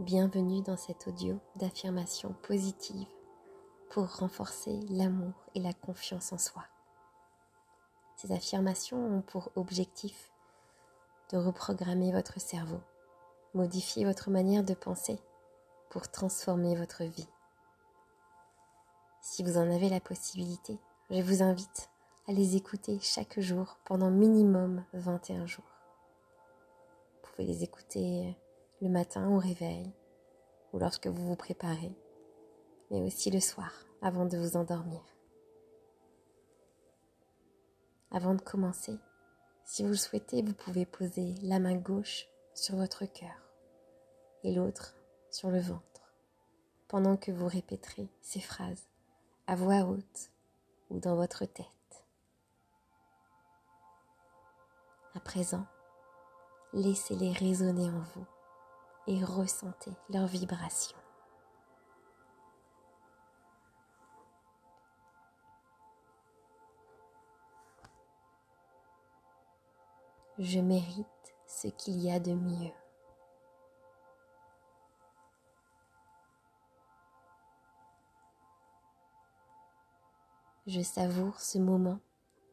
[0.00, 3.06] Bienvenue dans cet audio d'affirmation positive
[3.90, 6.64] pour renforcer l'amour et la confiance en soi.
[8.16, 10.30] Ces affirmations ont pour objectif
[11.30, 12.80] de reprogrammer votre cerveau,
[13.52, 15.18] modifier votre manière de penser
[15.90, 17.28] pour transformer votre vie.
[19.20, 20.78] Si vous en avez la possibilité,
[21.10, 21.90] je vous invite
[22.26, 25.70] à les écouter chaque jour pendant minimum 21 jours.
[27.22, 28.34] Vous pouvez les écouter
[28.80, 29.92] le matin au réveil
[30.72, 31.92] ou lorsque vous vous préparez,
[32.90, 35.02] mais aussi le soir avant de vous endormir.
[38.10, 38.98] Avant de commencer,
[39.64, 43.52] si vous le souhaitez, vous pouvez poser la main gauche sur votre cœur
[44.42, 44.96] et l'autre
[45.30, 46.14] sur le ventre
[46.88, 48.88] pendant que vous répéterez ces phrases
[49.46, 50.30] à voix haute
[50.88, 51.66] ou dans votre tête.
[55.14, 55.66] À présent,
[56.72, 58.26] laissez-les résonner en vous
[59.10, 60.96] et ressentez leur vibration.
[70.38, 71.06] Je mérite
[71.48, 72.72] ce qu'il y a de mieux.
[80.68, 81.98] Je savoure ce moment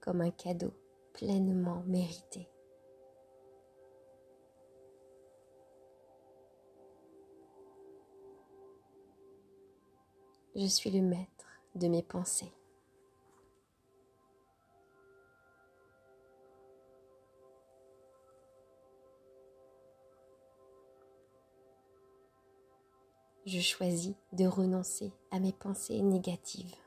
[0.00, 0.72] comme un cadeau
[1.12, 2.48] pleinement mérité.
[10.58, 12.50] Je suis le maître de mes pensées.
[23.44, 26.85] Je choisis de renoncer à mes pensées négatives.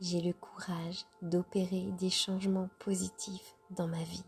[0.00, 4.24] J'ai le courage d'opérer des changements positifs dans ma vie.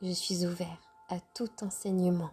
[0.00, 0.78] Je suis ouvert
[1.08, 2.30] à tout enseignement.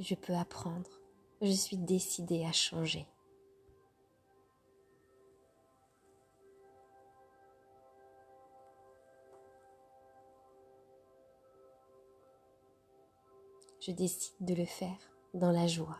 [0.00, 0.90] Je peux apprendre
[1.40, 3.06] je suis décidée à changer.
[13.80, 14.98] Je décide de le faire
[15.32, 15.96] dans la joie.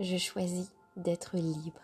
[0.00, 1.80] Je choisis d'être libre.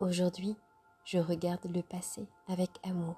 [0.00, 0.56] Aujourd'hui,
[1.04, 3.16] je regarde le passé avec amour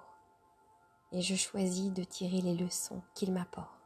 [1.12, 3.79] et je choisis de tirer les leçons qu'il m'apporte.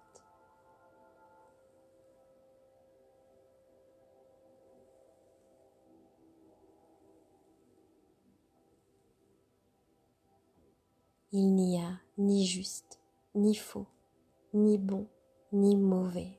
[11.36, 13.00] Il n'y a ni juste,
[13.34, 13.88] ni faux,
[14.52, 15.08] ni bon,
[15.52, 16.38] ni mauvais.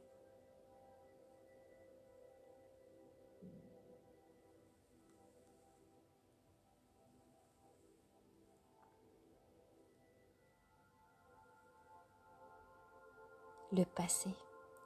[13.74, 14.30] Le passé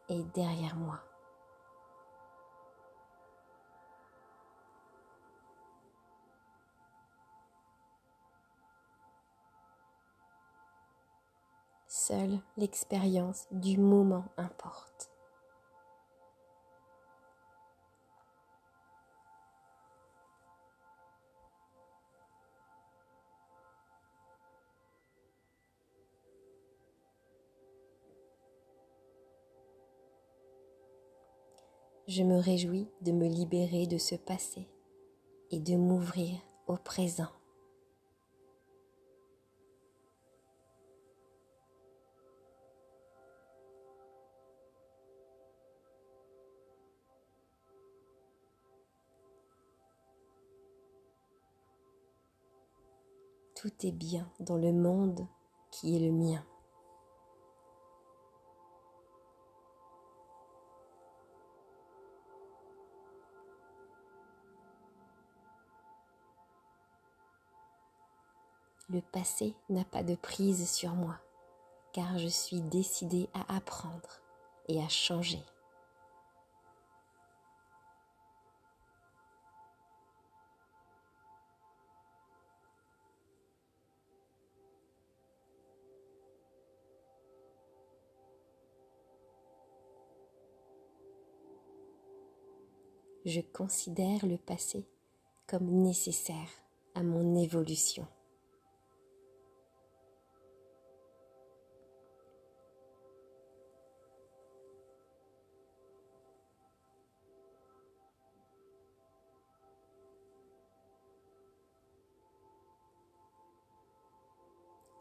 [0.09, 1.09] est derrière moi.
[12.09, 15.12] Seule l'expérience du moment importe.
[32.08, 34.67] Je me réjouis de me libérer de ce passé
[35.52, 37.39] et de m'ouvrir au présent.
[53.61, 55.28] Tout est bien dans le monde
[55.70, 56.41] qui est le mien.
[68.88, 71.17] Le passé n'a pas de prise sur moi,
[71.91, 74.22] car je suis décidée à apprendre
[74.70, 75.44] et à changer.
[93.26, 94.86] Je considère le passé
[95.48, 96.50] comme nécessaire
[96.96, 98.08] à mon évolution.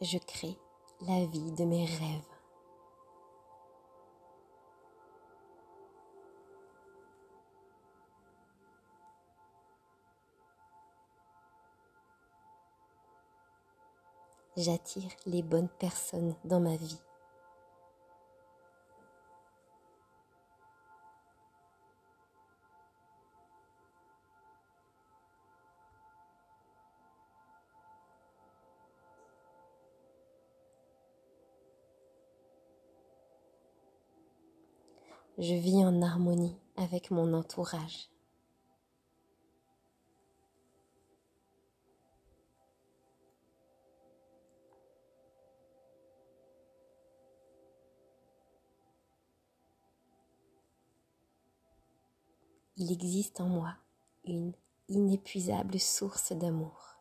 [0.00, 0.56] Je crée
[1.00, 2.37] la vie de mes rêves.
[14.58, 16.98] J'attire les bonnes personnes dans ma vie.
[35.38, 38.08] Je vis en harmonie avec mon entourage.
[52.80, 53.74] Il existe en moi
[54.24, 54.52] une
[54.88, 56.94] inépuisable source d'amour.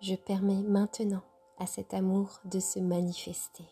[0.00, 1.22] Je permets maintenant
[1.58, 3.68] à cet amour de se manifester.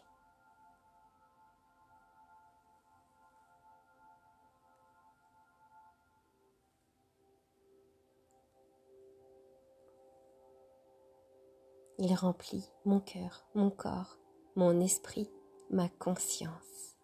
[12.02, 14.16] Il remplit mon cœur, mon corps,
[14.56, 15.30] mon esprit,
[15.68, 16.96] ma conscience.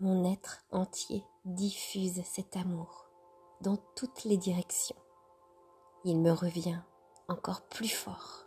[0.00, 3.10] Mon être entier diffuse cet amour
[3.60, 5.01] dans toutes les directions
[6.04, 6.80] il me revient
[7.28, 8.46] encore plus fort.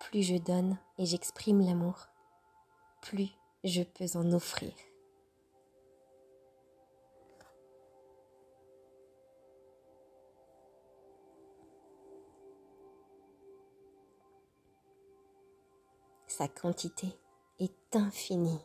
[0.00, 2.06] Plus je donne et j'exprime l'amour,
[3.00, 3.28] plus
[3.64, 4.72] je peux en offrir.
[16.36, 17.06] Sa quantité
[17.60, 18.60] est infinie.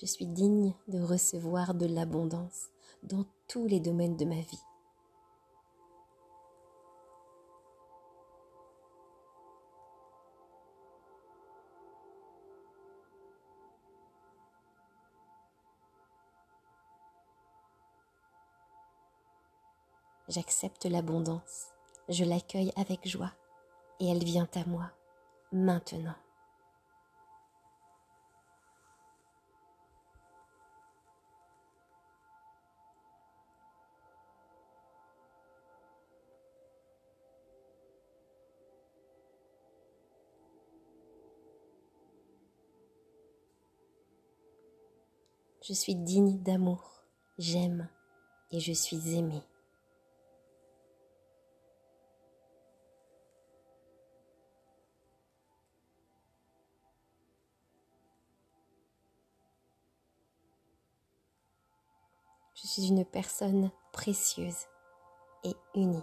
[0.00, 2.68] Je suis digne de recevoir de l'abondance
[3.02, 4.75] dans tous les domaines de ma vie.
[20.28, 21.68] J'accepte l'abondance,
[22.08, 23.32] je l'accueille avec joie
[24.00, 24.90] et elle vient à moi
[25.52, 26.16] maintenant.
[45.62, 47.04] Je suis digne d'amour,
[47.38, 47.88] j'aime
[48.50, 49.42] et je suis aimée.
[62.56, 64.64] Je suis une personne précieuse
[65.44, 66.02] et unique.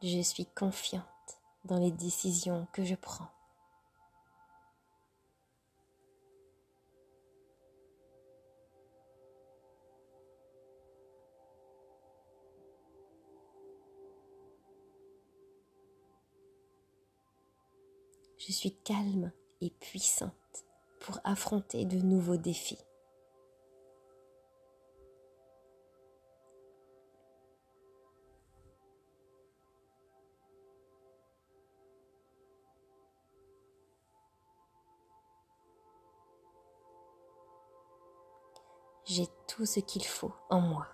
[0.00, 1.04] Je suis confiante
[1.64, 3.28] dans les décisions que je prends.
[18.48, 20.32] Je suis calme et puissante
[21.00, 22.78] pour affronter de nouveaux défis.
[39.04, 40.86] J'ai tout ce qu'il faut en moi.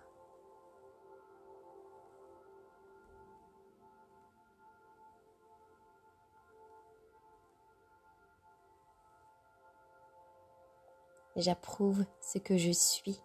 [11.37, 13.21] J'approuve ce que je suis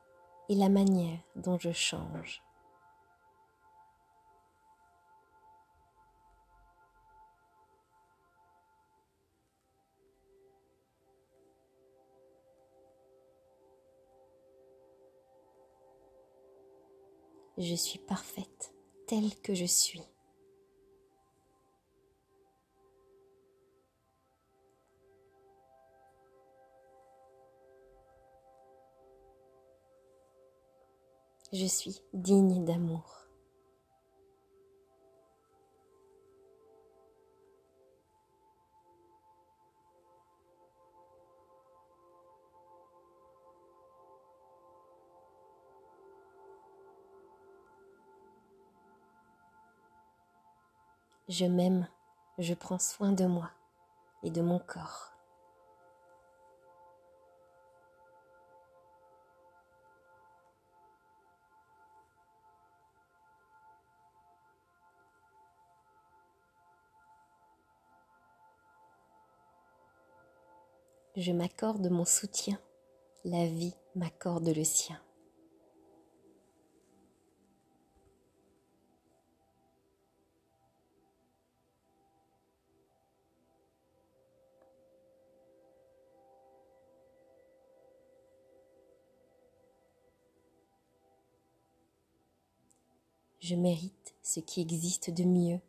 [0.50, 2.42] et la manière dont je change.
[17.60, 18.74] Je suis parfaite
[19.06, 20.02] telle que je suis.
[31.52, 33.26] Je suis digne d'amour.
[51.28, 51.88] Je m'aime,
[52.38, 53.50] je prends soin de moi
[54.22, 55.19] et de mon corps.
[71.20, 72.58] Je m'accorde mon soutien.
[73.26, 74.98] La vie m'accorde le sien.
[93.42, 95.60] Je mérite ce qui existe de mieux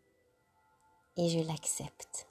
[1.17, 2.30] et je l'accepte.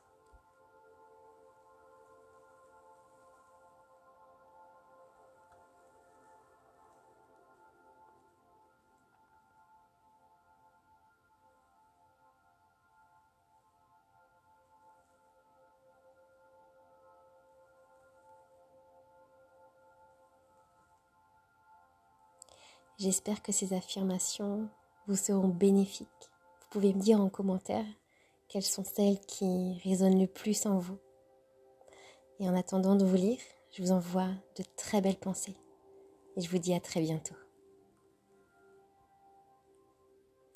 [22.99, 24.67] J'espère que ces affirmations
[25.07, 26.07] vous seront bénéfiques.
[26.59, 27.85] Vous pouvez me dire en commentaire
[28.49, 30.97] quelles sont celles qui résonnent le plus en vous.
[32.41, 33.39] Et en attendant de vous lire,
[33.71, 34.27] je vous envoie
[34.57, 35.55] de très belles pensées.
[36.35, 37.35] Et je vous dis à très bientôt.